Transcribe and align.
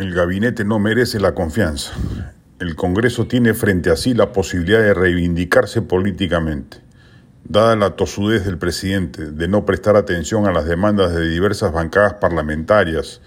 El 0.00 0.14
gabinete 0.14 0.64
no 0.64 0.78
merece 0.78 1.20
la 1.20 1.34
confianza. 1.34 1.92
El 2.58 2.74
Congreso 2.74 3.26
tiene 3.26 3.52
frente 3.52 3.90
a 3.90 3.96
sí 3.96 4.14
la 4.14 4.32
posibilidad 4.32 4.80
de 4.80 4.94
reivindicarse 4.94 5.82
políticamente. 5.82 6.78
Dada 7.44 7.76
la 7.76 7.96
tosudez 7.96 8.46
del 8.46 8.56
presidente 8.56 9.30
de 9.30 9.46
no 9.46 9.66
prestar 9.66 9.96
atención 9.96 10.46
a 10.46 10.52
las 10.52 10.64
demandas 10.64 11.14
de 11.14 11.28
diversas 11.28 11.74
bancadas 11.74 12.14
parlamentarias 12.14 13.20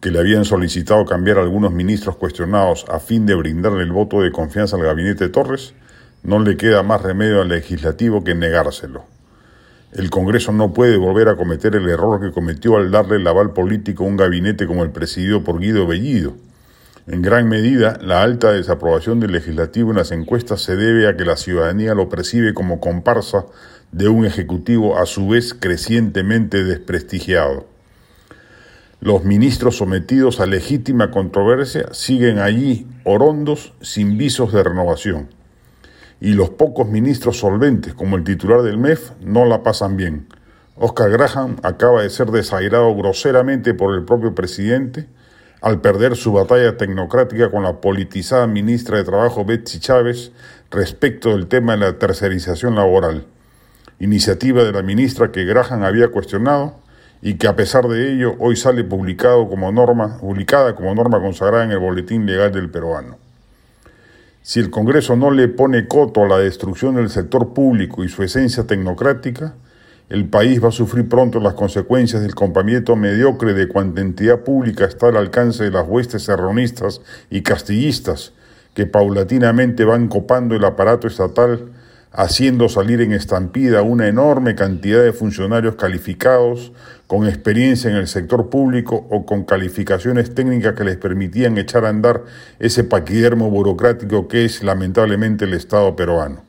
que 0.00 0.10
le 0.10 0.18
habían 0.18 0.44
solicitado 0.44 1.06
cambiar 1.06 1.38
a 1.38 1.42
algunos 1.44 1.72
ministros 1.72 2.16
cuestionados 2.16 2.84
a 2.90 3.00
fin 3.00 3.24
de 3.24 3.34
brindarle 3.34 3.82
el 3.82 3.92
voto 3.92 4.20
de 4.20 4.32
confianza 4.32 4.76
al 4.76 4.82
gabinete 4.82 5.30
Torres, 5.30 5.72
no 6.22 6.40
le 6.40 6.58
queda 6.58 6.82
más 6.82 7.00
remedio 7.00 7.40
al 7.40 7.48
legislativo 7.48 8.22
que 8.22 8.34
negárselo. 8.34 9.06
El 9.92 10.08
Congreso 10.08 10.52
no 10.52 10.72
puede 10.72 10.96
volver 10.96 11.28
a 11.28 11.36
cometer 11.36 11.76
el 11.76 11.86
error 11.86 12.18
que 12.18 12.32
cometió 12.32 12.76
al 12.78 12.90
darle 12.90 13.16
el 13.16 13.26
aval 13.26 13.52
político 13.52 14.04
a 14.04 14.06
un 14.06 14.16
gabinete 14.16 14.66
como 14.66 14.84
el 14.84 14.90
presidido 14.90 15.44
por 15.44 15.60
Guido 15.60 15.86
Bellido. 15.86 16.32
En 17.06 17.20
gran 17.20 17.46
medida, 17.46 17.98
la 18.00 18.22
alta 18.22 18.52
desaprobación 18.52 19.20
del 19.20 19.32
legislativo 19.32 19.90
en 19.90 19.98
las 19.98 20.10
encuestas 20.10 20.62
se 20.62 20.76
debe 20.76 21.08
a 21.08 21.16
que 21.18 21.26
la 21.26 21.36
ciudadanía 21.36 21.94
lo 21.94 22.08
percibe 22.08 22.54
como 22.54 22.80
comparsa 22.80 23.44
de 23.90 24.08
un 24.08 24.24
ejecutivo 24.24 24.96
a 24.96 25.04
su 25.04 25.28
vez 25.28 25.52
crecientemente 25.52 26.64
desprestigiado. 26.64 27.66
Los 29.00 29.24
ministros 29.24 29.76
sometidos 29.76 30.40
a 30.40 30.46
legítima 30.46 31.10
controversia 31.10 31.88
siguen 31.92 32.38
allí 32.38 32.86
orondos 33.04 33.74
sin 33.82 34.16
visos 34.16 34.54
de 34.54 34.62
renovación 34.62 35.41
y 36.22 36.34
los 36.34 36.50
pocos 36.50 36.86
ministros 36.86 37.40
solventes, 37.40 37.94
como 37.94 38.14
el 38.14 38.22
titular 38.22 38.62
del 38.62 38.78
MEF, 38.78 39.10
no 39.22 39.44
la 39.44 39.64
pasan 39.64 39.96
bien. 39.96 40.28
Oscar 40.76 41.10
Graham 41.10 41.56
acaba 41.64 42.02
de 42.02 42.10
ser 42.10 42.30
desairado 42.30 42.94
groseramente 42.94 43.74
por 43.74 43.92
el 43.92 44.04
propio 44.04 44.32
presidente 44.32 45.08
al 45.60 45.80
perder 45.80 46.14
su 46.14 46.32
batalla 46.32 46.76
tecnocrática 46.76 47.50
con 47.50 47.64
la 47.64 47.80
politizada 47.80 48.46
ministra 48.46 48.98
de 48.98 49.04
Trabajo 49.04 49.44
Betsy 49.44 49.80
Chávez 49.80 50.30
respecto 50.70 51.30
del 51.30 51.48
tema 51.48 51.72
de 51.72 51.78
la 51.78 51.98
tercerización 51.98 52.76
laboral, 52.76 53.26
iniciativa 53.98 54.62
de 54.62 54.70
la 54.70 54.82
ministra 54.82 55.32
que 55.32 55.44
Graham 55.44 55.82
había 55.82 56.06
cuestionado 56.12 56.76
y 57.20 57.34
que 57.34 57.48
a 57.48 57.56
pesar 57.56 57.88
de 57.88 58.12
ello 58.12 58.36
hoy 58.38 58.54
sale 58.54 58.84
publicado 58.84 59.48
como 59.48 59.72
norma, 59.72 60.18
publicada 60.20 60.76
como 60.76 60.94
norma 60.94 61.20
consagrada 61.20 61.64
en 61.64 61.72
el 61.72 61.80
Boletín 61.80 62.26
Legal 62.26 62.52
del 62.52 62.70
Peruano. 62.70 63.21
Si 64.44 64.58
el 64.58 64.70
Congreso 64.70 65.14
no 65.14 65.30
le 65.30 65.46
pone 65.46 65.86
coto 65.86 66.24
a 66.24 66.28
la 66.28 66.38
destrucción 66.38 66.96
del 66.96 67.10
sector 67.10 67.54
público 67.54 68.02
y 68.02 68.08
su 68.08 68.24
esencia 68.24 68.66
tecnocrática, 68.66 69.54
el 70.08 70.28
país 70.28 70.62
va 70.62 70.68
a 70.68 70.72
sufrir 70.72 71.08
pronto 71.08 71.38
las 71.38 71.54
consecuencias 71.54 72.22
del 72.22 72.34
compamiento 72.34 72.96
mediocre 72.96 73.54
de 73.54 73.68
cuanta 73.68 74.00
entidad 74.00 74.40
pública 74.40 74.84
está 74.84 75.08
al 75.08 75.16
alcance 75.16 75.62
de 75.62 75.70
las 75.70 75.86
huestes 75.86 76.24
serronistas 76.24 77.00
y 77.30 77.42
castillistas 77.42 78.32
que 78.74 78.84
paulatinamente 78.84 79.84
van 79.84 80.08
copando 80.08 80.56
el 80.56 80.64
aparato 80.64 81.06
estatal, 81.06 81.70
haciendo 82.12 82.68
salir 82.68 83.00
en 83.00 83.12
estampida 83.12 83.82
una 83.82 84.06
enorme 84.06 84.54
cantidad 84.54 85.02
de 85.02 85.12
funcionarios 85.12 85.76
calificados 85.76 86.72
con 87.06 87.26
experiencia 87.26 87.90
en 87.90 87.96
el 87.96 88.06
sector 88.06 88.50
público 88.50 89.06
o 89.10 89.24
con 89.24 89.44
calificaciones 89.44 90.34
técnicas 90.34 90.74
que 90.74 90.84
les 90.84 90.96
permitían 90.96 91.56
echar 91.58 91.84
a 91.84 91.88
andar 91.88 92.22
ese 92.58 92.84
paquidermo 92.84 93.50
burocrático 93.50 94.28
que 94.28 94.44
es 94.44 94.62
lamentablemente 94.62 95.46
el 95.46 95.54
Estado 95.54 95.96
peruano. 95.96 96.44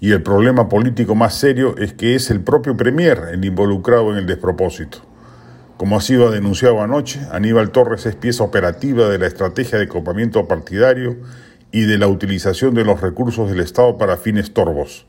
Y 0.00 0.12
el 0.12 0.22
problema 0.22 0.68
político 0.68 1.14
más 1.14 1.34
serio 1.34 1.74
es 1.76 1.92
que 1.92 2.14
es 2.14 2.30
el 2.30 2.40
propio 2.40 2.76
Premier 2.76 3.28
el 3.32 3.44
involucrado 3.44 4.12
en 4.12 4.18
el 4.18 4.26
despropósito. 4.26 4.98
Como 5.76 5.96
ha 5.96 6.00
sido 6.00 6.30
denunciado 6.30 6.82
anoche, 6.82 7.20
Aníbal 7.32 7.70
Torres 7.70 8.06
es 8.06 8.14
pieza 8.14 8.44
operativa 8.44 9.08
de 9.08 9.18
la 9.18 9.26
estrategia 9.26 9.78
de 9.78 9.88
copamiento 9.88 10.46
partidario 10.46 11.16
y 11.72 11.82
de 11.82 11.98
la 11.98 12.08
utilización 12.08 12.74
de 12.74 12.84
los 12.84 13.00
recursos 13.00 13.50
del 13.50 13.60
Estado 13.60 13.98
para 13.98 14.16
fines 14.16 14.52
torbos. 14.52 15.06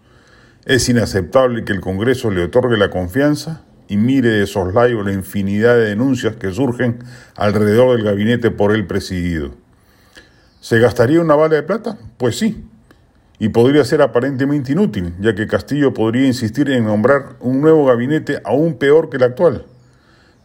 Es 0.66 0.88
inaceptable 0.90 1.66
que 1.66 1.74
el 1.74 1.82
Congreso 1.82 2.30
le 2.30 2.44
otorgue 2.44 2.78
la 2.78 2.90
confianza 2.90 3.64
y 3.88 3.98
mire 3.98 4.30
de 4.30 4.48
soslayo 4.48 5.04
la 5.04 5.12
infinidad 5.12 5.76
de 5.76 5.90
denuncias 5.90 6.36
que 6.36 6.52
surgen 6.52 7.00
alrededor 7.36 7.96
del 7.96 8.06
gabinete 8.06 8.52
por 8.52 8.74
él 8.74 8.86
presidido. 8.88 9.52
¿Se 10.60 10.80
gastaría 10.80 11.20
una 11.20 11.36
bala 11.36 11.56
de 11.56 11.64
plata? 11.64 11.98
Pues 12.18 12.38
sí, 12.38 12.64
y 13.42 13.50
podría 13.50 13.84
ser 13.84 14.04
aparentemente 14.04 14.72
inútil, 14.72 15.16
ya 15.20 15.34
que 15.34 15.48
Castillo 15.48 15.96
podría 15.96 16.28
insistir 16.28 16.70
en 16.70 16.86
nombrar 16.86 17.38
un 17.40 17.60
nuevo 17.60 17.86
gabinete 17.86 18.40
aún 18.46 18.76
peor 18.76 19.10
que 19.10 19.18
el 19.18 19.24
actual. 19.24 19.66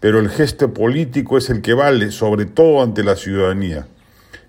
Pero 0.01 0.19
el 0.19 0.31
gesto 0.31 0.73
político 0.73 1.37
es 1.37 1.51
el 1.51 1.61
que 1.61 1.75
vale, 1.75 2.11
sobre 2.11 2.47
todo 2.47 2.83
ante 2.83 3.05
la 3.05 3.17
ciudadanía. 3.17 3.87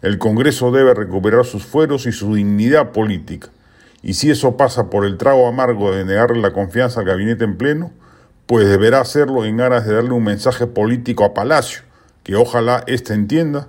El 0.08 0.20
Congreso 0.20 0.72
debe 0.72 0.94
recuperar 0.94 1.44
sus 1.44 1.66
fueros 1.66 2.06
y 2.06 2.14
su 2.14 2.34
dignidad 2.34 2.94
política. 2.94 3.50
Y 4.02 4.14
si 4.14 4.32
eso 4.32 4.56
pasa 4.56 4.90
por 4.90 5.06
el 5.06 5.18
trago 5.18 5.46
amargo 5.50 5.92
de 5.92 6.06
negarle 6.06 6.40
la 6.40 6.54
confianza 6.54 7.02
al 7.02 7.06
gabinete 7.06 7.44
en 7.44 7.58
pleno, 7.58 7.92
pues 8.46 8.70
deberá 8.70 9.02
hacerlo 9.02 9.44
en 9.44 9.60
aras 9.60 9.86
de 9.86 9.96
darle 9.96 10.12
un 10.12 10.24
mensaje 10.24 10.66
político 10.66 11.26
a 11.26 11.34
Palacio, 11.34 11.82
que 12.24 12.38
ojalá 12.38 12.86
éste 12.88 13.14
entienda 13.14 13.68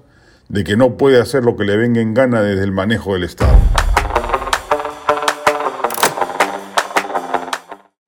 de 0.49 0.63
que 0.63 0.77
no 0.77 0.97
puede 0.97 1.21
hacer 1.21 1.43
lo 1.43 1.57
que 1.57 1.65
le 1.65 1.77
venga 1.77 2.01
en 2.01 2.15
gana 2.15 2.41
desde 2.41 2.63
el 2.63 2.71
manejo 2.71 3.15
del 3.15 3.25
Estado. 3.25 3.59